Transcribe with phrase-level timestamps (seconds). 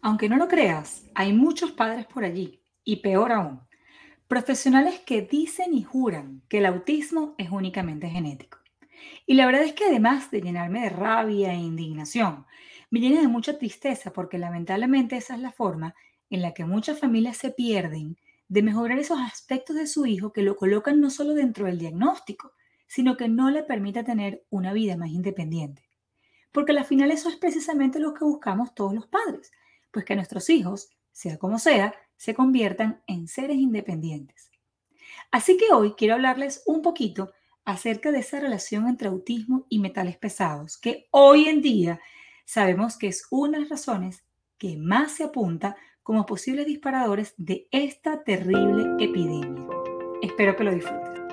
[0.00, 3.60] Aunque no lo creas, hay muchos padres por allí, y peor aún,
[4.28, 8.58] profesionales que dicen y juran que el autismo es únicamente genético.
[9.26, 12.46] Y la verdad es que además de llenarme de rabia e indignación,
[12.90, 15.94] me llena de mucha tristeza porque lamentablemente esa es la forma
[16.30, 18.16] en la que muchas familias se pierden
[18.48, 22.52] de mejorar esos aspectos de su hijo que lo colocan no solo dentro del diagnóstico,
[22.86, 25.88] sino que no le permite tener una vida más independiente.
[26.52, 29.52] Porque al final eso es precisamente lo que buscamos todos los padres,
[29.90, 34.50] pues que nuestros hijos, sea como sea, se conviertan en seres independientes.
[35.30, 37.32] Así que hoy quiero hablarles un poquito
[37.64, 42.00] acerca de esa relación entre autismo y metales pesados, que hoy en día
[42.44, 44.24] sabemos que es una de las razones
[44.56, 49.66] que más se apunta como posibles disparadores de esta terrible epidemia.
[50.22, 51.28] Espero que lo disfruten.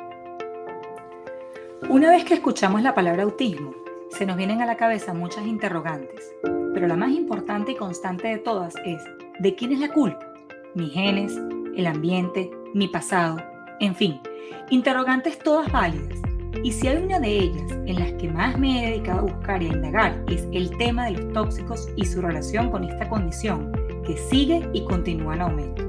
[1.90, 3.74] Una vez que escuchamos la palabra autismo,
[4.10, 6.34] se nos vienen a la cabeza muchas interrogantes,
[6.75, 9.02] pero la más importante y constante de todas es,
[9.39, 10.20] ¿de quién es la culpa?
[10.75, 11.39] ¿Mis genes?
[11.73, 12.51] ¿El ambiente?
[12.73, 13.37] ¿Mi pasado?
[13.79, 14.20] En fin,
[14.70, 16.20] interrogantes todas válidas.
[16.63, 19.63] Y si hay una de ellas en las que más me he dedicado a buscar
[19.63, 23.71] y a indagar es el tema de los tóxicos y su relación con esta condición
[24.05, 25.84] que sigue y continúa en aumento.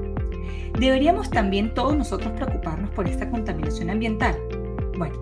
[0.79, 4.37] ¿Deberíamos también todos nosotros preocuparnos por esta contaminación ambiental?
[4.97, 5.19] Bueno,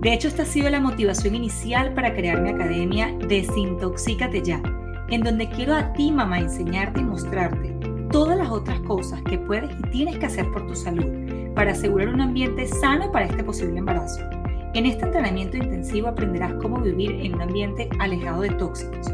[0.00, 4.62] de hecho, esta ha sido la motivación inicial para crear mi academia Desintoxícate Ya,
[5.08, 7.76] en donde quiero a ti, mamá, enseñarte y mostrarte
[8.10, 12.08] todas las otras cosas que puedes y tienes que hacer por tu salud para asegurar
[12.08, 14.20] un ambiente sano para este posible embarazo.
[14.74, 19.06] En este entrenamiento intensivo aprenderás cómo vivir en un ambiente alejado de tóxicos.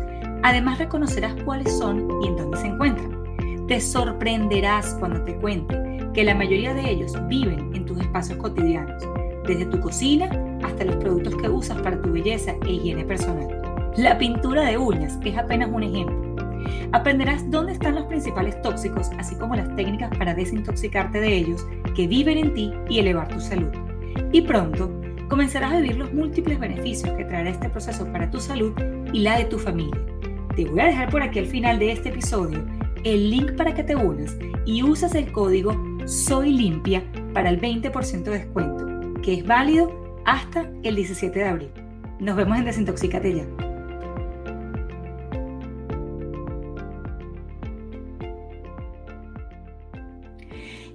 [0.42, 3.66] Además reconocerás cuáles son y en dónde se encuentran.
[3.68, 9.02] Te sorprenderás cuando te cuente que la mayoría de ellos viven en tus espacios cotidianos,
[9.46, 10.28] desde tu cocina
[10.64, 13.61] hasta los productos que usas para tu belleza e higiene personal.
[13.96, 16.34] La pintura de uñas es apenas un ejemplo.
[16.92, 22.06] Aprenderás dónde están los principales tóxicos, así como las técnicas para desintoxicarte de ellos, que
[22.06, 23.68] viven en ti y elevar tu salud.
[24.32, 24.90] Y pronto
[25.28, 28.72] comenzarás a vivir los múltiples beneficios que traerá este proceso para tu salud
[29.12, 30.00] y la de tu familia.
[30.56, 32.64] Te voy a dejar por aquí al final de este episodio
[33.04, 35.76] el link para que te unas y uses el código
[36.06, 37.02] Soy Limpia
[37.34, 41.70] para el 20% de descuento, que es válido hasta el 17 de abril.
[42.20, 43.61] Nos vemos en Desintoxícate ya.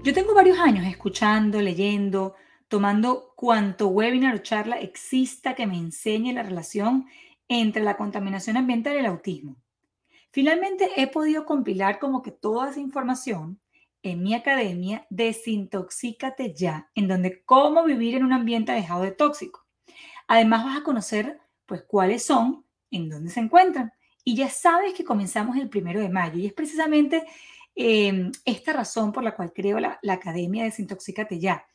[0.08, 2.36] Yo tengo varios años escuchando, leyendo,
[2.70, 7.08] tomando cuanto webinar o charla exista que me enseñe la relación
[7.50, 9.58] entre la contaminación ambiental y el autismo.
[10.32, 13.60] Finalmente he podido compilar como que toda esa información
[14.02, 19.66] en mi academia Desintoxícate ya, en donde cómo vivir en un ambiente alejado de tóxico.
[20.26, 23.92] Además vas a conocer pues cuáles son, en dónde se encuentran.
[24.24, 27.26] Y ya sabes que comenzamos el primero de mayo y es precisamente
[27.78, 31.68] em, esta razón por la cual creo la, la Academia Desintoxícate ya,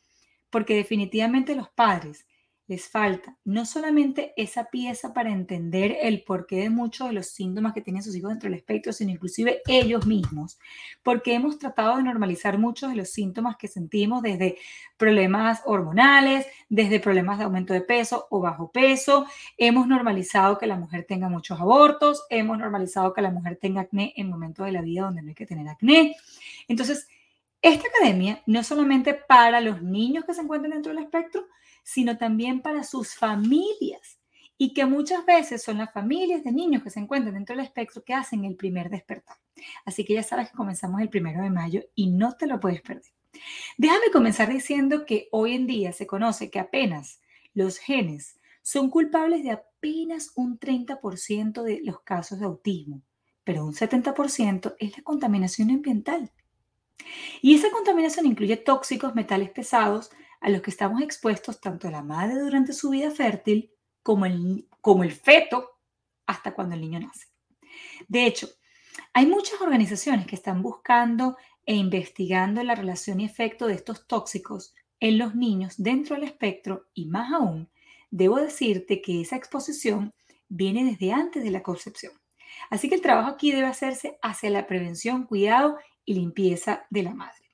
[0.49, 2.27] porque definitivamente los padres
[2.73, 7.71] les falta no solamente esa pieza para entender el porqué de muchos de los síntomas
[7.73, 10.57] que tienen sus hijos dentro del espectro, sino inclusive ellos mismos,
[11.03, 14.57] porque hemos tratado de normalizar muchos de los síntomas que sentimos desde
[14.97, 20.75] problemas hormonales, desde problemas de aumento de peso o bajo peso, hemos normalizado que la
[20.75, 24.81] mujer tenga muchos abortos, hemos normalizado que la mujer tenga acné en momentos de la
[24.81, 26.15] vida donde no hay que tener acné.
[26.67, 27.07] Entonces,
[27.61, 31.45] esta academia no solamente para los niños que se encuentran dentro del espectro,
[31.83, 34.19] sino también para sus familias.
[34.57, 38.03] Y que muchas veces son las familias de niños que se encuentran dentro del espectro
[38.03, 39.37] que hacen el primer despertar.
[39.83, 42.81] Así que ya sabes que comenzamos el primero de mayo y no te lo puedes
[42.81, 43.11] perder.
[43.77, 47.19] Déjame comenzar diciendo que hoy en día se conoce que apenas
[47.53, 53.01] los genes son culpables de apenas un 30% de los casos de autismo,
[53.43, 56.31] pero un 70% es la contaminación ambiental.
[57.41, 60.11] Y esa contaminación incluye tóxicos, metales pesados,
[60.43, 63.71] a los que estamos expuestos tanto la madre durante su vida fértil
[64.03, 65.79] como el, como el feto
[66.27, 67.27] hasta cuando el niño nace.
[68.09, 68.49] De hecho,
[69.13, 74.75] hay muchas organizaciones que están buscando e investigando la relación y efecto de estos tóxicos
[74.99, 77.69] en los niños dentro del espectro y más aún,
[78.11, 80.13] debo decirte que esa exposición
[80.49, 82.11] viene desde antes de la concepción.
[82.69, 87.13] Así que el trabajo aquí debe hacerse hacia la prevención, cuidado y limpieza de la
[87.13, 87.49] madre.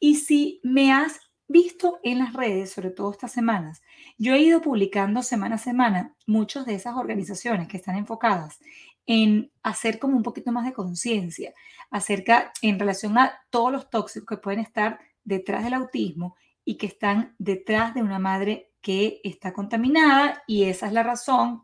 [0.00, 1.20] Y si me has
[1.52, 3.82] visto en las redes, sobre todo estas semanas,
[4.18, 8.58] yo he ido publicando semana a semana muchas de esas organizaciones que están enfocadas
[9.06, 11.54] en hacer como un poquito más de conciencia
[11.90, 16.86] acerca en relación a todos los tóxicos que pueden estar detrás del autismo y que
[16.86, 21.62] están detrás de una madre que está contaminada y esa es la razón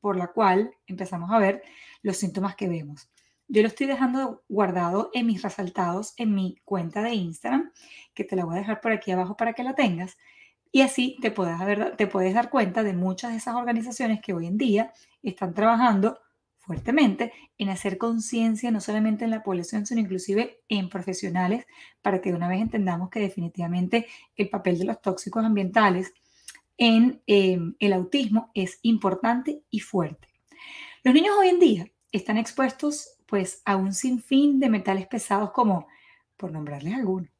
[0.00, 1.62] por la cual empezamos a ver
[2.02, 3.10] los síntomas que vemos.
[3.48, 7.72] yo lo estoy dejando guardado en mis resaltados en mi cuenta de Instagram,
[8.18, 10.18] que te la voy a dejar por aquí abajo para que la tengas.
[10.72, 11.56] Y así te puedes,
[11.96, 14.92] te puedes dar cuenta de muchas de esas organizaciones que hoy en día
[15.22, 16.18] están trabajando
[16.58, 21.64] fuertemente en hacer conciencia no solamente en la población, sino inclusive en profesionales,
[22.02, 26.12] para que de una vez entendamos que definitivamente el papel de los tóxicos ambientales
[26.76, 30.26] en em, el autismo es importante y fuerte.
[31.04, 35.86] Los niños hoy en día están expuestos pues a un sinfín de metales pesados como,
[36.36, 37.30] por nombrarles algunos,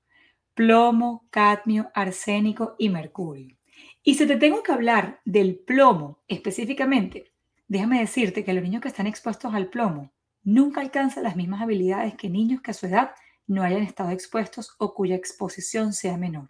[0.58, 3.56] plomo, cadmio, arsénico y mercurio.
[4.02, 7.31] Y si te tengo que hablar del plomo específicamente,
[7.69, 10.10] déjame decirte que los niños que están expuestos al plomo
[10.43, 13.12] nunca alcanzan las mismas habilidades que niños que a su edad
[13.46, 16.49] no hayan estado expuestos o cuya exposición sea menor.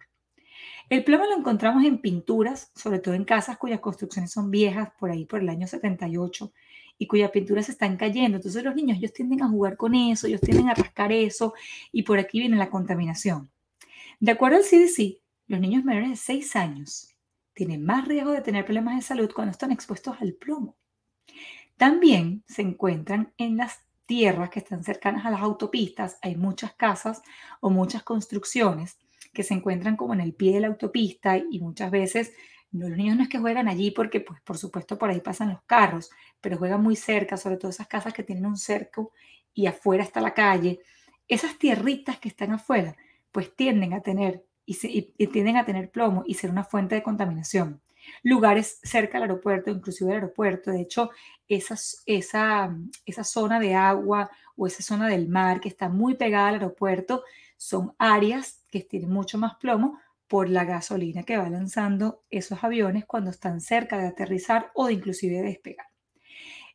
[0.89, 5.11] El plomo lo encontramos en pinturas, sobre todo en casas cuyas construcciones son viejas, por
[5.11, 6.51] ahí por el año 78,
[6.97, 8.37] y cuyas pinturas se están cayendo.
[8.37, 11.53] Entonces los niños, ellos tienden a jugar con eso, ellos tienden a rascar eso,
[11.91, 13.51] y por aquí viene la contaminación.
[14.21, 17.15] De acuerdo al CDC, los niños menores de 6 años
[17.53, 20.75] tienen más riesgo de tener problemas de salud cuando están expuestos al plomo.
[21.77, 27.21] También se encuentran en las tierras que están cercanas a las autopistas, hay muchas casas
[27.61, 28.97] o muchas construcciones
[29.33, 32.33] que se encuentran como en el pie de la autopista y muchas veces
[32.71, 35.61] los niños no es que juegan allí porque, pues, por supuesto, por ahí pasan los
[35.63, 36.11] carros,
[36.41, 39.13] pero juegan muy cerca, sobre todo esas casas que tienen un cerco
[39.53, 40.79] y afuera está la calle.
[41.27, 42.97] Esas tierritas que están afuera
[43.31, 47.81] pues tienden a tener y, tienden a tener plomo y ser una fuente de contaminación.
[48.23, 51.09] Lugares cerca del aeropuerto, inclusive el aeropuerto, de hecho,
[51.47, 56.49] esa, esa, esa zona de agua o esa zona del mar que está muy pegada
[56.49, 57.23] al aeropuerto
[57.57, 63.05] son áreas que tienen mucho más plomo por la gasolina que va lanzando esos aviones
[63.05, 65.87] cuando están cerca de aterrizar o de inclusive de despegar.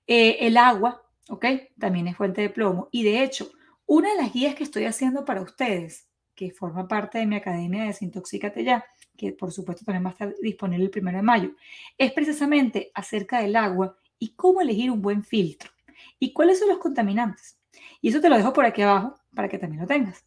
[0.07, 1.47] Eh, el agua, ¿ok?
[1.79, 2.89] También es fuente de plomo.
[2.91, 3.51] Y de hecho,
[3.87, 7.83] una de las guías que estoy haciendo para ustedes que forma parte de mi academia
[7.83, 8.85] de Desintoxícate Ya,
[9.17, 11.53] que por supuesto también va a estar disponible el primero de mayo,
[11.97, 15.71] es precisamente acerca del agua y cómo elegir un buen filtro
[16.19, 17.59] y cuáles son los contaminantes.
[18.01, 20.25] Y eso te lo dejo por aquí abajo para que también lo tengas.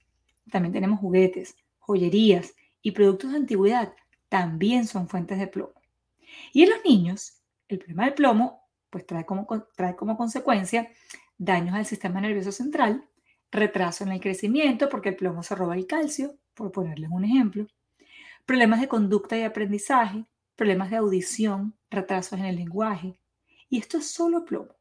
[0.51, 3.93] También tenemos juguetes, joyerías y productos de antigüedad.
[4.29, 5.73] También son fuentes de plomo.
[6.53, 9.45] Y en los niños, el problema del plomo pues trae como,
[9.75, 10.89] trae como consecuencia
[11.37, 13.07] daños al sistema nervioso central,
[13.51, 17.67] retraso en el crecimiento porque el plomo se roba el calcio, por ponerles un ejemplo,
[18.45, 23.19] problemas de conducta y aprendizaje, problemas de audición, retrasos en el lenguaje.
[23.69, 24.75] Y esto es solo plomo.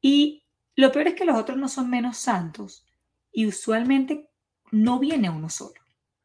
[0.00, 0.44] Y
[0.76, 2.86] lo peor es que los otros no son menos santos
[3.32, 4.28] y usualmente
[4.70, 5.80] no viene uno solo.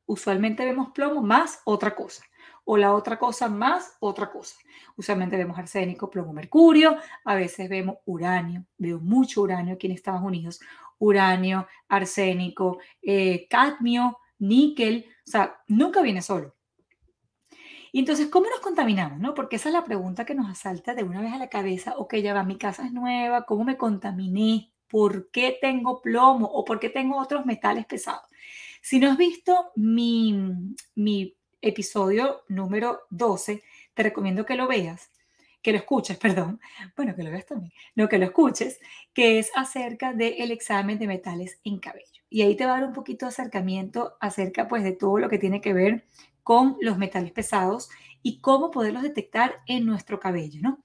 [0.05, 2.23] Usualmente vemos plomo más otra cosa
[2.65, 4.55] o la otra cosa más otra cosa.
[4.95, 10.21] Usualmente vemos arsénico, plomo, mercurio, a veces vemos uranio, veo mucho uranio aquí en Estados
[10.21, 10.59] Unidos,
[10.99, 16.55] uranio, arsénico, eh, cadmio, níquel, o sea, nunca viene solo.
[17.91, 19.19] Y entonces, ¿cómo nos contaminamos?
[19.19, 19.33] No?
[19.33, 21.95] Porque esa es la pregunta que nos asalta de una vez a la cabeza.
[21.97, 24.71] Ok, ya va, mi casa es nueva, ¿cómo me contaminé?
[24.87, 28.23] ¿Por qué tengo plomo o por qué tengo otros metales pesados?
[28.81, 33.63] Si no has visto mi, mi episodio número 12,
[33.93, 35.09] te recomiendo que lo veas
[35.61, 36.59] que lo escuches, perdón,
[36.95, 38.79] bueno, que lo veas también, no, que lo escuches,
[39.13, 42.05] que es acerca del examen de metales en cabello.
[42.29, 45.29] Y ahí te va a dar un poquito de acercamiento acerca pues de todo lo
[45.29, 46.05] que tiene que ver
[46.43, 47.89] con los metales pesados
[48.21, 50.79] y cómo poderlos detectar en nuestro cabello, ¿no?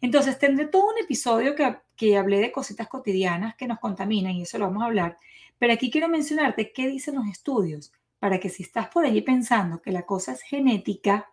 [0.00, 4.42] Entonces tendré todo un episodio que, que hablé de cositas cotidianas que nos contaminan y
[4.42, 5.16] eso lo vamos a hablar,
[5.58, 9.82] pero aquí quiero mencionarte qué dicen los estudios para que si estás por allí pensando
[9.82, 11.32] que la cosa es genética,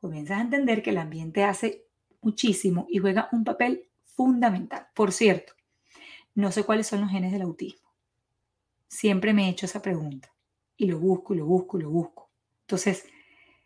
[0.00, 1.87] comienzas a entender que el ambiente hace
[2.20, 4.88] muchísimo y juega un papel fundamental.
[4.94, 5.52] Por cierto,
[6.34, 7.88] no sé cuáles son los genes del autismo.
[8.88, 10.32] Siempre me he hecho esa pregunta
[10.76, 12.30] y lo busco, lo busco, lo busco.
[12.62, 13.04] Entonces,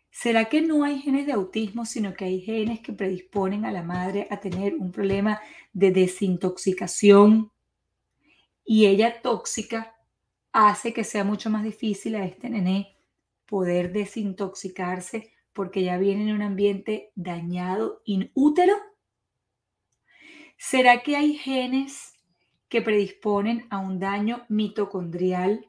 [0.09, 3.83] ¿será que no hay genes de autismo, sino que hay genes que predisponen a la
[3.83, 5.41] madre a tener un problema
[5.71, 7.51] de desintoxicación
[8.65, 9.95] y ella tóxica
[10.51, 12.95] hace que sea mucho más difícil a este nené
[13.45, 18.73] poder desintoxicarse porque ya viene en un ambiente dañado inútero?
[20.57, 22.13] ¿Será que hay genes
[22.69, 25.67] que predisponen a un daño mitocondrial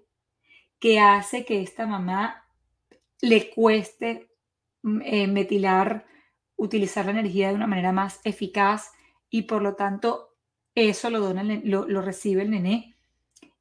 [0.78, 2.46] que hace que esta mamá
[3.20, 4.30] le cueste
[4.82, 6.06] mm, eh, metilar,
[6.56, 8.92] utilizar la energía de una manera más eficaz
[9.30, 10.34] y por lo tanto
[10.74, 11.32] eso lo,
[11.86, 12.94] lo recibe el nené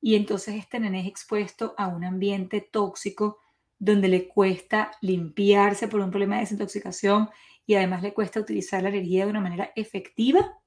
[0.05, 3.39] y entonces este nené es expuesto a un ambiente tóxico
[3.83, 7.29] donde le cuesta limpiarse por un problema de desintoxicación
[7.65, 10.57] y además le cuesta utilizar la energía de una manera efectiva,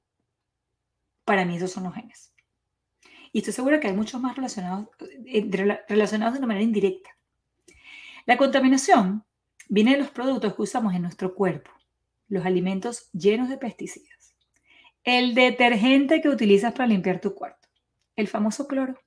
[1.25, 2.33] para mí esos son los genes.
[3.31, 4.89] Y estoy segura que hay muchos más relacionados,
[5.25, 5.49] eh,
[5.87, 7.09] relacionados de una manera indirecta.
[8.27, 9.25] La contaminación
[9.67, 11.71] viene de los productos que usamos en nuestro cuerpo,
[12.27, 14.35] los alimentos llenos de pesticidas,
[15.03, 17.67] el detergente que utilizas para limpiar tu cuarto,
[18.15, 18.99] el famoso cloro,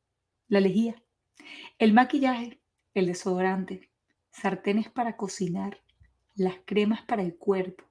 [0.49, 1.01] la lejía,
[1.79, 2.61] el maquillaje,
[2.95, 3.90] el desodorante,
[4.33, 5.81] sartenes para cocinar,
[6.35, 7.85] las cremas para el cuerpo.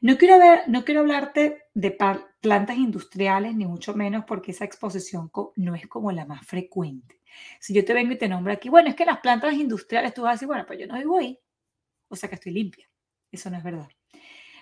[0.00, 0.36] No quiero,
[0.66, 1.96] no quiero hablarte de
[2.40, 7.20] plantas industriales, ni mucho menos porque esa exposición no es como la más frecuente.
[7.60, 10.22] Si yo te vengo y te nombro aquí, bueno, es que las plantas industriales tú
[10.22, 11.38] vas a decir, bueno, pues yo no vivo ahí,
[12.08, 12.88] o sea que estoy limpia.
[13.30, 13.88] Eso no es verdad.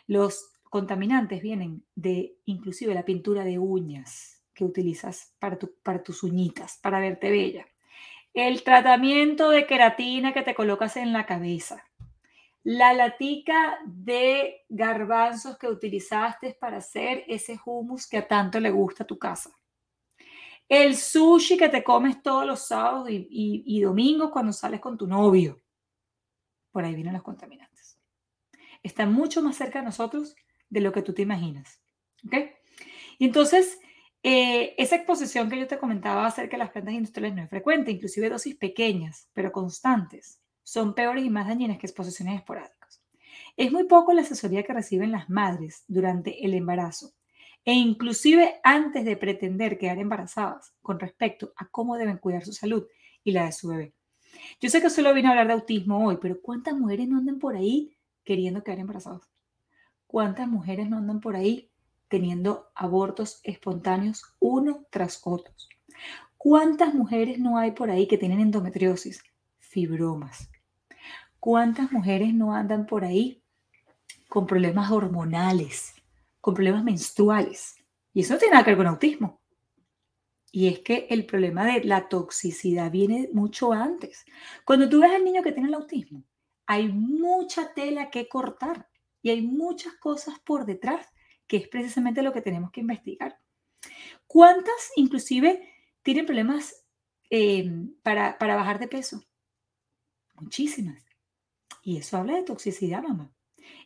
[0.06, 6.78] Los contaminantes vienen de inclusive la pintura de uñas que utilizas para, para tus uñitas,
[6.82, 7.66] para verte bella.
[8.32, 11.84] El tratamiento de queratina que te colocas en la cabeza.
[12.62, 19.04] La latica de garbanzos que utilizaste para hacer ese hummus que a tanto le gusta
[19.04, 19.50] a tu casa.
[20.68, 25.60] El sushi que te comes todos los sábados y, domingos cuando sales con tu novio.
[26.70, 27.98] Por ahí vienen los contaminantes.
[28.80, 30.36] Están mucho más cerca de nosotros
[30.68, 31.82] de lo que tú te imaginas.
[32.24, 32.34] ¿Ok?
[33.18, 33.80] Y entonces,
[34.22, 37.90] eh, esa exposición que yo te comentaba acerca de las plantas industriales no es frecuente,
[37.90, 43.02] inclusive dosis pequeñas, pero constantes, son peores y más dañinas que exposiciones esporádicas.
[43.56, 47.12] Es muy poco la asesoría que reciben las madres durante el embarazo
[47.64, 52.86] e inclusive antes de pretender quedar embarazadas con respecto a cómo deben cuidar su salud
[53.24, 53.94] y la de su bebé.
[54.60, 57.38] Yo sé que solo vine a hablar de autismo hoy, pero ¿cuántas mujeres no andan
[57.38, 59.28] por ahí queriendo quedar embarazadas?
[60.06, 61.69] ¿Cuántas mujeres no andan por ahí
[62.10, 65.54] teniendo abortos espontáneos uno tras otro.
[66.36, 69.22] ¿Cuántas mujeres no hay por ahí que tienen endometriosis,
[69.58, 70.50] fibromas?
[71.38, 73.42] ¿Cuántas mujeres no andan por ahí
[74.28, 75.94] con problemas hormonales,
[76.40, 77.76] con problemas menstruales?
[78.12, 79.40] Y eso no tiene nada que ver con autismo.
[80.50, 84.24] Y es que el problema de la toxicidad viene mucho antes.
[84.64, 86.24] Cuando tú ves al niño que tiene el autismo,
[86.66, 88.88] hay mucha tela que cortar
[89.22, 91.06] y hay muchas cosas por detrás
[91.50, 93.40] que es precisamente lo que tenemos que investigar.
[94.28, 95.68] ¿Cuántas inclusive
[96.00, 96.86] tienen problemas
[97.28, 97.68] eh,
[98.04, 99.24] para, para bajar de peso?
[100.36, 101.04] Muchísimas.
[101.82, 103.32] Y eso habla de toxicidad, mamá.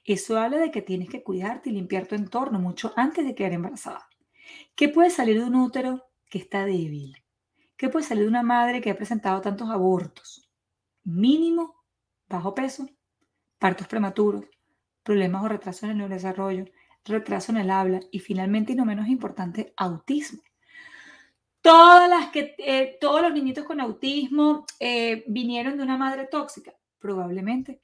[0.04, 3.54] Eso habla de que tienes que cuidarte y limpiar tu entorno mucho antes de quedar
[3.54, 4.10] embarazada.
[4.74, 7.24] ¿Qué puede salir de un útero que está débil?
[7.78, 10.50] ¿Qué puede salir de una madre que ha presentado tantos abortos?
[11.02, 11.82] Mínimo,
[12.28, 12.90] bajo peso,
[13.58, 14.44] partos prematuros,
[15.02, 16.66] problemas o retrasos en el neurodesarrollo,
[17.04, 20.42] retraso en el habla y finalmente, y no menos importante, autismo.
[21.60, 26.74] Todas las que, eh, todos los niñitos con autismo eh, vinieron de una madre tóxica,
[26.98, 27.80] probablemente.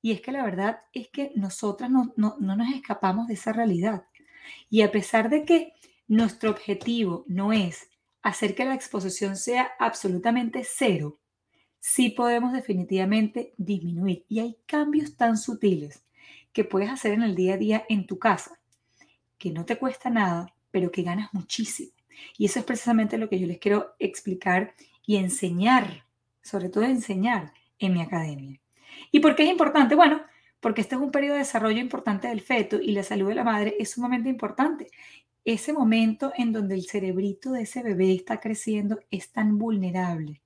[0.00, 3.52] Y es que la verdad es que nosotras no, no, no nos escapamos de esa
[3.52, 4.04] realidad.
[4.70, 5.72] Y a pesar de que
[6.08, 7.88] nuestro objetivo no es
[8.22, 11.20] hacer que la exposición sea absolutamente cero,
[11.80, 14.24] sí podemos definitivamente disminuir.
[14.28, 16.04] Y hay cambios tan sutiles
[16.52, 18.60] que puedes hacer en el día a día en tu casa,
[19.38, 21.92] que no te cuesta nada, pero que ganas muchísimo.
[22.36, 24.74] Y eso es precisamente lo que yo les quiero explicar
[25.06, 26.04] y enseñar,
[26.42, 28.60] sobre todo enseñar en mi academia.
[29.10, 29.94] ¿Y por qué es importante?
[29.94, 30.22] Bueno,
[30.60, 33.44] porque este es un periodo de desarrollo importante del feto y la salud de la
[33.44, 34.88] madre es sumamente importante.
[35.44, 40.40] Ese momento en donde el cerebrito de ese bebé está creciendo es tan vulnerable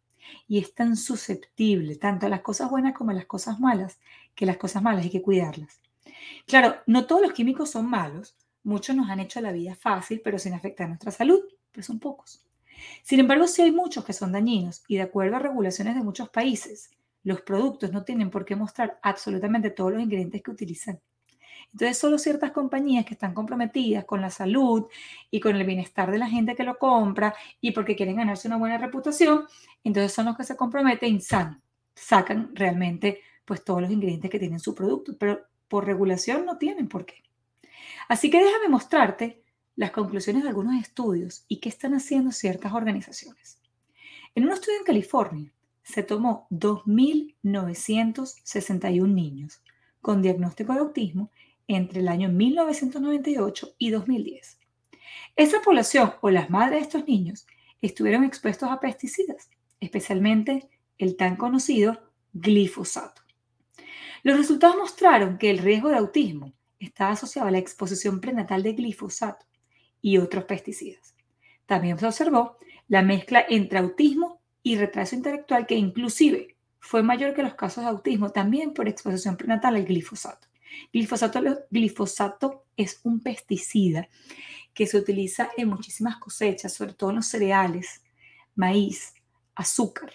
[0.49, 3.99] y es tan susceptible, tanto a las cosas buenas como a las cosas malas,
[4.35, 5.81] que las cosas malas hay que cuidarlas.
[6.47, 8.37] Claro, no todos los químicos son malos.
[8.63, 11.41] Muchos nos han hecho la vida fácil, pero sin afectar nuestra salud,
[11.73, 12.45] pero son pocos.
[13.03, 16.29] Sin embargo, sí hay muchos que son dañinos y de acuerdo a regulaciones de muchos
[16.29, 16.91] países,
[17.23, 21.01] los productos no tienen por qué mostrar absolutamente todos los ingredientes que utilizan.
[21.73, 24.87] Entonces, solo ciertas compañías que están comprometidas con la salud
[25.31, 28.57] y con el bienestar de la gente que lo compra y porque quieren ganarse una
[28.57, 29.47] buena reputación,
[29.85, 31.21] entonces son los que se comprometen y
[31.95, 35.17] sacan realmente pues todos los ingredientes que tienen su producto.
[35.19, 37.23] Pero por regulación no tienen por qué.
[38.09, 39.43] Así que déjame mostrarte
[39.75, 43.61] las conclusiones de algunos estudios y qué están haciendo ciertas organizaciones.
[44.35, 49.61] En un estudio en California se tomó 2.961 niños
[50.01, 51.31] con diagnóstico de autismo
[51.69, 54.59] entre el año 1998 y 2010.
[55.37, 57.47] Esa población o las madres de estos niños
[57.83, 60.69] estuvieron expuestos a pesticidas, especialmente
[60.99, 62.01] el tan conocido
[62.33, 63.26] glifosato.
[64.23, 68.73] Los resultados mostraron que el riesgo de autismo estaba asociado a la exposición prenatal de
[68.73, 69.47] glifosato
[70.01, 71.15] y otros pesticidas.
[71.67, 72.59] También se observó
[72.89, 77.91] la mezcla entre autismo y retraso intelectual que inclusive fue mayor que los casos de
[77.91, 80.47] autismo también por exposición prenatal al glifosato.
[80.93, 84.09] Glifosato, glifosato es un pesticida
[84.73, 88.03] que se utiliza en muchísimas cosechas, sobre todo en los cereales,
[88.55, 89.15] maíz,
[89.55, 90.13] azúcar.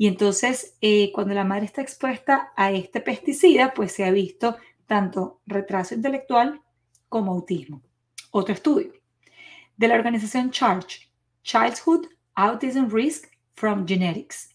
[0.00, 4.56] Y entonces, eh, cuando la madre está expuesta a este pesticida, pues se ha visto
[4.86, 6.62] tanto retraso intelectual
[7.10, 7.82] como autismo.
[8.30, 8.94] Otro estudio
[9.76, 11.10] de la organización CHARGE,
[11.42, 14.48] Childhood Autism Risk from Genetics,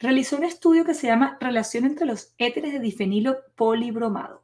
[0.00, 4.42] realizó un estudio que se llama Relación entre los éteres de difenilo polibromado,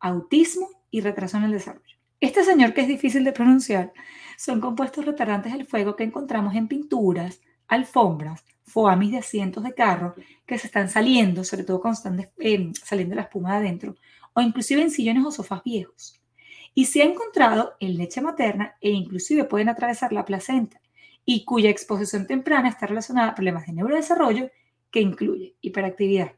[0.00, 1.96] autismo y retraso en el desarrollo.
[2.18, 3.92] Este señor, que es difícil de pronunciar,
[4.36, 10.14] son compuestos retardantes del fuego que encontramos en pinturas, alfombras, foamis de asientos de carro
[10.46, 13.96] que se están saliendo, sobre todo cuando están eh, saliendo la espuma de adentro,
[14.34, 16.20] o inclusive en sillones o sofás viejos.
[16.74, 20.80] Y se ha encontrado en leche materna e inclusive pueden atravesar la placenta
[21.24, 24.50] y cuya exposición temprana está relacionada a problemas de neurodesarrollo
[24.90, 26.32] que incluye hiperactividad,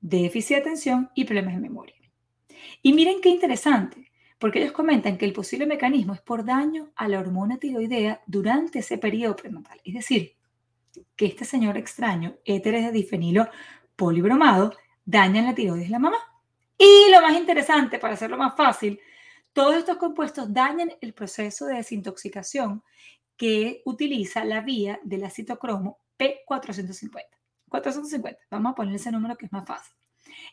[0.00, 1.94] déficit de atención y problemas de memoria.
[2.82, 7.08] Y miren qué interesante, porque ellos comentan que el posible mecanismo es por daño a
[7.08, 9.80] la hormona tiroidea durante ese periodo prenatal.
[9.84, 10.37] Es decir,
[11.16, 13.48] que este señor extraño, éteres de difenilo
[13.96, 14.74] polibromado,
[15.04, 16.18] dañan la tiroides de la mamá.
[16.76, 19.00] Y lo más interesante, para hacerlo más fácil,
[19.52, 22.82] todos estos compuestos dañan el proceso de desintoxicación
[23.36, 27.24] que utiliza la vía del citocromo P450.
[27.68, 29.94] 450, vamos a poner ese número que es más fácil.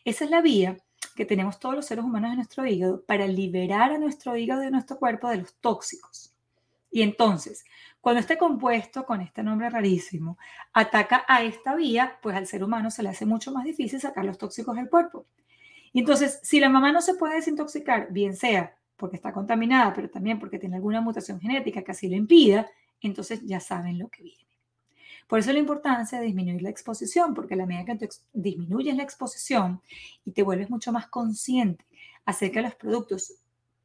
[0.04, 0.76] Esa es la vía
[1.14, 4.70] que tenemos todos los seres humanos en nuestro hígado para liberar a nuestro hígado de
[4.70, 6.34] nuestro cuerpo de los tóxicos.
[6.90, 7.64] Y entonces,
[8.06, 10.38] cuando este compuesto, con este nombre rarísimo,
[10.72, 14.24] ataca a esta vía, pues al ser humano se le hace mucho más difícil sacar
[14.24, 15.26] los tóxicos del cuerpo.
[15.92, 20.38] Entonces, si la mamá no se puede desintoxicar, bien sea porque está contaminada, pero también
[20.38, 22.70] porque tiene alguna mutación genética que así lo impida,
[23.00, 24.46] entonces ya saben lo que viene.
[25.26, 28.94] Por eso la importancia de disminuir la exposición, porque a la medida que tú disminuyes
[28.94, 29.80] la exposición
[30.24, 31.84] y te vuelves mucho más consciente
[32.24, 33.34] acerca de los productos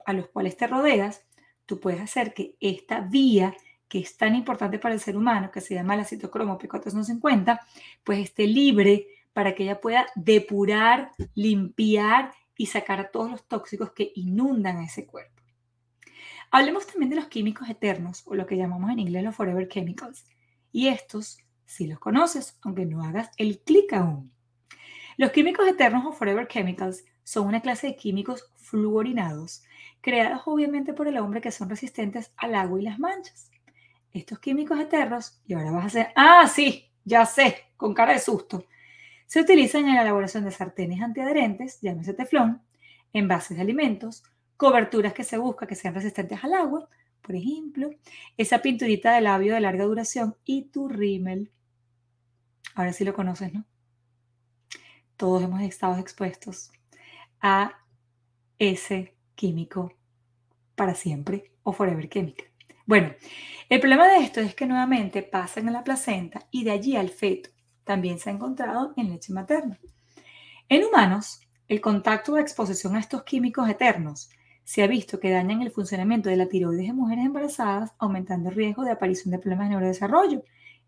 [0.05, 1.25] a los cuales te rodeas,
[1.65, 3.55] tú puedes hacer que esta vía
[3.91, 7.59] que es tan importante para el ser humano, que se llama la citocromo P450,
[8.05, 14.13] pues esté libre para que ella pueda depurar, limpiar y sacar todos los tóxicos que
[14.15, 15.43] inundan ese cuerpo.
[16.51, 20.23] Hablemos también de los químicos eternos, o lo que llamamos en inglés los forever chemicals.
[20.71, 24.31] Y estos, si los conoces, aunque no hagas el clic aún.
[25.17, 29.63] Los químicos eternos o forever chemicals son una clase de químicos fluorinados,
[29.99, 33.51] creados obviamente por el hombre que son resistentes al agua y las manchas
[34.13, 38.19] estos químicos eternos, y ahora vas a hacer, ah, sí, ya sé, con cara de
[38.19, 38.65] susto,
[39.25, 42.61] se utilizan en la elaboración de sartenes antiadherentes, llámese teflón,
[43.13, 44.23] envases de alimentos,
[44.57, 46.89] coberturas que se busca que sean resistentes al agua,
[47.21, 47.91] por ejemplo,
[48.35, 51.49] esa pinturita de labio de larga duración y tu rímel.
[52.75, 53.63] Ahora sí lo conoces, ¿no?
[55.15, 56.71] Todos hemos estado expuestos
[57.41, 57.79] a
[58.59, 59.93] ese químico
[60.75, 62.50] para siempre o forever química.
[62.85, 63.13] Bueno,
[63.69, 67.09] el problema de esto es que nuevamente pasan en la placenta y de allí al
[67.09, 67.49] feto.
[67.83, 69.79] También se ha encontrado en leche materna.
[70.67, 74.29] En humanos, el contacto o exposición a estos químicos eternos
[74.63, 78.55] se ha visto que dañan el funcionamiento de la tiroides en mujeres embarazadas, aumentando el
[78.55, 80.43] riesgo de aparición de problemas de neurodesarrollo.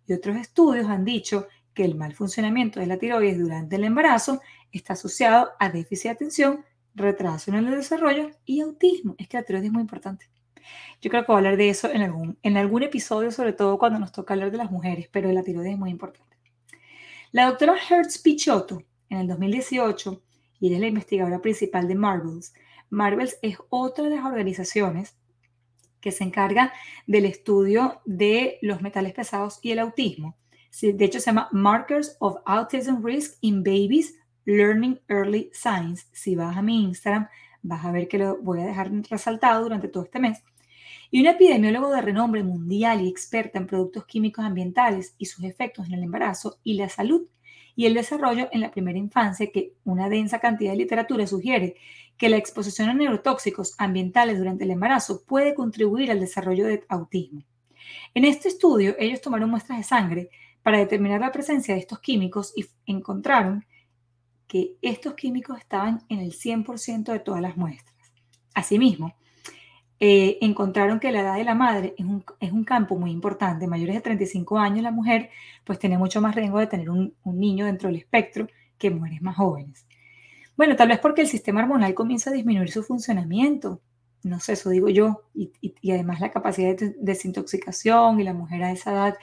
[0.06, 4.41] Y otros estudios han dicho que el mal funcionamiento de la tiroides durante el embarazo
[4.71, 9.15] está asociado a déficit de atención, retraso en el desarrollo y autismo.
[9.17, 10.29] Es que la tiroides es muy importante.
[11.02, 13.78] Yo creo que voy a hablar de eso en algún, en algún episodio, sobre todo
[13.78, 16.38] cuando nos toca hablar de las mujeres, pero la tiroides es muy importante.
[17.32, 20.21] La doctora Hertz Pichotto, en el 2018,
[20.60, 22.54] y ella es la investigadora principal de Marvels.
[22.89, 25.17] Marvels es otra de las organizaciones
[25.99, 26.71] que se encarga
[27.08, 30.38] del estudio de los metales pesados y el autismo.
[30.82, 36.08] De hecho, se llama Markers of Autism Risk in Babies Learning Early Signs.
[36.12, 37.28] Si vas a mi Instagram,
[37.62, 40.43] vas a ver que lo voy a dejar resaltado durante todo este mes
[41.13, 45.86] y un epidemiólogo de renombre mundial y experta en productos químicos ambientales y sus efectos
[45.86, 47.28] en el embarazo y la salud
[47.76, 51.76] y el desarrollo en la primera infancia, que una densa cantidad de literatura sugiere
[52.17, 57.43] que la exposición a neurotóxicos ambientales durante el embarazo puede contribuir al desarrollo de autismo.
[58.15, 60.30] En este estudio, ellos tomaron muestras de sangre
[60.63, 63.67] para determinar la presencia de estos químicos y encontraron
[64.47, 67.93] que estos químicos estaban en el 100% de todas las muestras.
[68.56, 69.13] Asimismo,
[70.05, 73.67] eh, encontraron que la edad de la madre es un, es un, campo muy importante.
[73.67, 75.29] Mayores de 35 años la mujer
[75.63, 79.37] pues tiene mucho más riesgo de tener un, niño dentro del espectro que mujeres más
[79.37, 79.85] jóvenes.
[80.57, 83.81] Bueno, tal vez porque el sistema hormonal comienza a disminuir su funcionamiento.
[84.23, 85.21] No sé, eso digo yo.
[85.33, 89.17] Y, y, además la capacidad de desintoxicación y la mujer a esa edad,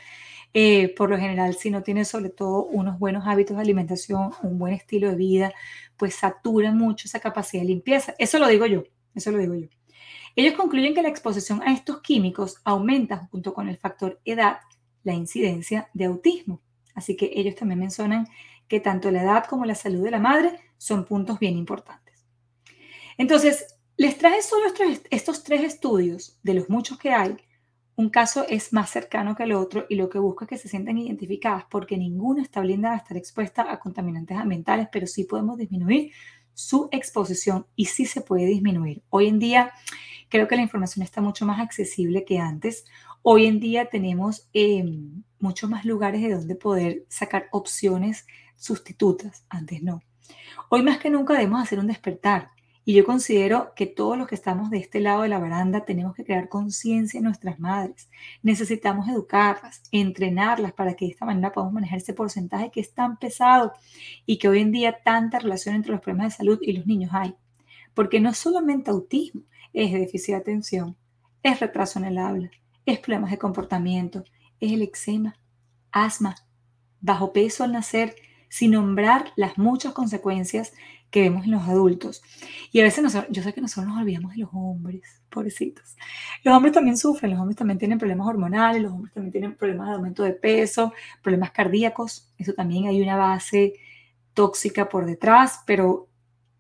[0.55, 4.59] eh, por lo general, si no tiene sobre todo unos buenos hábitos de alimentación, un
[4.59, 5.53] buen estilo de vida,
[5.99, 8.15] pues satura mucho esa capacidad de limpieza.
[8.19, 9.80] Eso lo digo yo, eso lo digo yo.
[10.37, 14.59] Ellos concluyen que la exposición a estos químicos aumenta junto con el factor edad
[15.03, 16.61] la incidencia de autismo.
[16.95, 18.29] Así que ellos también mencionan
[18.69, 22.25] que tanto la edad como la salud de la madre son puntos bien importantes.
[23.19, 24.67] Entonces, les traje solo
[25.11, 27.37] estos tres estudios de los muchos que hay.
[27.97, 30.69] Un caso es más cercano que el otro y lo que busco es que se
[30.69, 35.59] sientan identificadas porque ninguna está blindada a estar expuesta a contaminantes ambientales, pero sí podemos
[35.59, 36.13] disminuir
[36.55, 39.03] su exposición y sí se puede disminuir.
[39.11, 39.73] Hoy en día
[40.31, 42.87] creo que la información está mucho más accesible que antes.
[43.23, 49.45] Hoy en día tenemos em, muchos más lugares de donde poder sacar opciones sustitutas.
[49.51, 50.03] Antes no.
[50.71, 52.53] Hoy más que nunca debemos hacer un despertar.
[52.85, 56.15] Y yo considero que todos los que estamos de este lado de la baranda tenemos
[56.15, 58.09] que crear conciencia en nuestras madres.
[58.43, 63.19] Necesitamos educarlas, entrenarlas para que de esta manera podamos manejar ese porcentaje que es tan
[63.19, 63.73] pesado
[64.25, 67.11] y que hoy en día tanta relación entre los problemas de salud y los niños
[67.13, 67.35] hay.
[67.93, 70.97] Porque no solamente autismo es déficit de atención,
[71.43, 72.51] es retraso en el habla,
[72.87, 74.25] es problemas de comportamiento,
[74.61, 75.37] es el eczema,
[75.93, 76.37] asma,
[77.01, 78.15] bajo peso al nacer,
[78.49, 80.73] sin nombrar las muchas consecuencias
[81.11, 82.23] que vemos en los adultos.
[82.73, 85.97] Y a veces nosotros, yo sé que nosotros nos olvidamos de los hombres, pobrecitos.
[86.43, 89.89] Los hombres también sufren, los hombres también tienen problemas hormonales, los hombres también tienen problemas
[89.89, 93.75] de aumento de peso, problemas cardíacos, eso también hay una base
[94.35, 96.09] tóxica por detrás, pero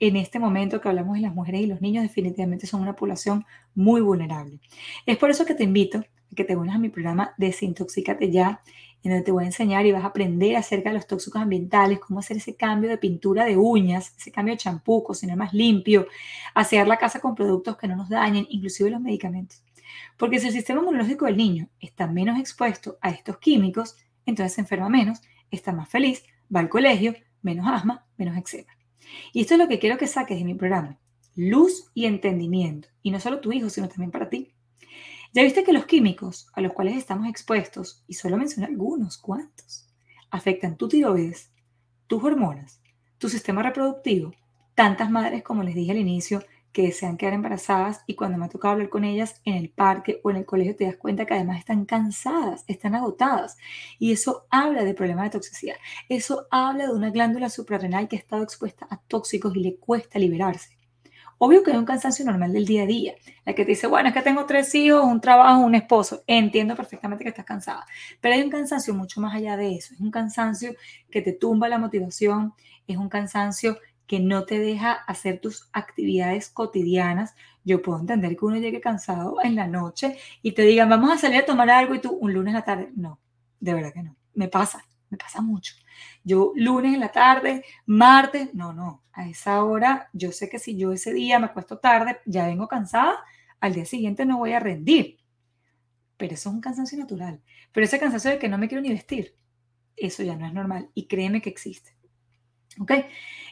[0.01, 3.45] en este momento que hablamos de las mujeres y los niños, definitivamente son una población
[3.75, 4.59] muy vulnerable.
[5.05, 8.63] Es por eso que te invito a que te unas a mi programa Desintoxícate Ya,
[9.03, 11.99] en donde te voy a enseñar y vas a aprender acerca de los tóxicos ambientales,
[11.99, 16.07] cómo hacer ese cambio de pintura de uñas, ese cambio de champú, cocinar más limpio,
[16.55, 19.63] hacer la casa con productos que no nos dañen, inclusive los medicamentos.
[20.17, 24.61] Porque si el sistema inmunológico del niño está menos expuesto a estos químicos, entonces se
[24.63, 26.23] enferma menos, está más feliz,
[26.55, 28.80] va al colegio, menos asma, menos eczema.
[29.33, 30.99] Y esto es lo que quiero que saques de mi programa.
[31.37, 32.89] Luz y entendimiento.
[33.03, 34.53] Y no solo tu hijo, sino también para ti.
[35.33, 39.87] Ya viste que los químicos a los cuales estamos expuestos, y solo mencioné algunos cuantos,
[40.31, 41.53] afectan tu tiroides,
[42.09, 42.81] tus hormonas,
[43.19, 44.33] tu sistema reproductivo.
[44.75, 48.49] Tantas madres, como les dije al inicio, que desean quedar embarazadas y cuando me ha
[48.49, 51.35] tocado hablar con ellas en el parque o en el colegio te das cuenta que
[51.35, 53.57] además están cansadas, están agotadas
[53.99, 55.77] y eso habla de problemas de toxicidad.
[56.09, 60.19] Eso habla de una glándula suprarrenal que ha estado expuesta a tóxicos y le cuesta
[60.19, 60.81] liberarse.
[61.43, 63.15] Obvio que hay un cansancio normal del día a día.
[63.47, 66.23] La que te dice, bueno, es que tengo tres hijos, un trabajo, un esposo.
[66.27, 67.87] Entiendo perfectamente que estás cansada.
[68.21, 69.95] Pero hay un cansancio mucho más allá de eso.
[69.95, 70.75] Es un cansancio
[71.11, 72.53] que te tumba la motivación.
[72.87, 73.79] Es un cansancio
[74.11, 77.37] que no te deja hacer tus actividades cotidianas.
[77.63, 81.17] Yo puedo entender que uno llegue cansado en la noche y te digan, vamos a
[81.17, 82.91] salir a tomar algo y tú un lunes a la tarde.
[82.97, 83.21] No,
[83.61, 84.17] de verdad que no.
[84.35, 85.77] Me pasa, me pasa mucho.
[86.25, 90.77] Yo lunes en la tarde, martes, no, no, a esa hora yo sé que si
[90.77, 93.15] yo ese día me acuesto tarde, ya vengo cansada,
[93.61, 95.19] al día siguiente no voy a rendir.
[96.17, 97.41] Pero eso es un cansancio natural.
[97.71, 99.37] Pero ese cansancio de que no me quiero ni vestir,
[99.95, 102.00] eso ya no es normal y créeme que existe.
[102.79, 102.93] ¿Ok?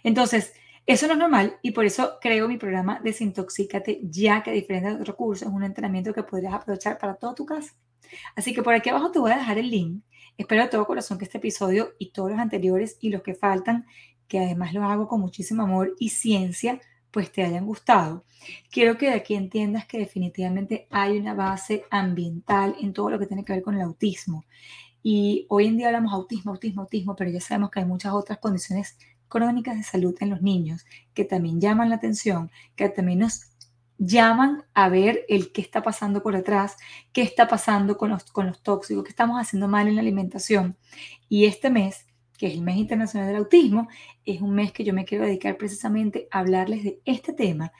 [0.04, 0.54] Entonces,
[0.86, 4.94] eso no es normal y por eso creo mi programa Desintoxícate, ya que a diferencia
[4.94, 7.74] de otros cursos, es un entrenamiento que podrías aprovechar para toda tu casa.
[8.36, 10.02] Así que por aquí abajo te voy a dejar el link
[10.38, 13.86] Espero de todo corazón que este episodio y todos los anteriores y los que faltan,
[14.28, 18.24] que además los hago con muchísimo amor y ciencia, pues te hayan gustado.
[18.70, 23.26] Quiero que de aquí entiendas que definitivamente hay una base ambiental en todo lo que
[23.26, 24.44] tiene que ver con el autismo.
[25.10, 28.40] Y hoy en día hablamos autismo, autismo, autismo, pero ya sabemos que hay muchas otras
[28.40, 33.40] condiciones crónicas de salud en los niños que también llaman la atención, que también nos
[33.96, 36.76] llaman a ver el qué está pasando por detrás,
[37.14, 40.76] qué está pasando con los, con los tóxicos, qué estamos haciendo mal en la alimentación.
[41.30, 42.04] Y este mes,
[42.36, 43.88] que es el mes internacional del autismo,
[44.26, 47.72] es un mes que yo me quiero dedicar precisamente a hablarles de este tema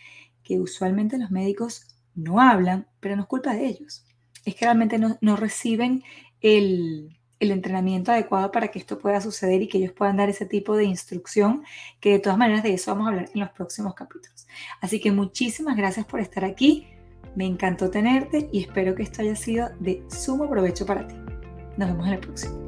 [0.42, 4.06] que usualmente los médicos no hablan, pero no es culpa de ellos.
[4.46, 6.02] Es que realmente no, no reciben
[6.40, 10.46] el, el entrenamiento adecuado para que esto pueda suceder y que ellos puedan dar ese
[10.46, 11.64] tipo de instrucción,
[12.00, 14.46] que de todas maneras de eso vamos a hablar en los próximos capítulos.
[14.80, 16.88] Así que muchísimas gracias por estar aquí,
[17.34, 21.14] me encantó tenerte y espero que esto haya sido de sumo provecho para ti.
[21.76, 22.67] Nos vemos en el próximo.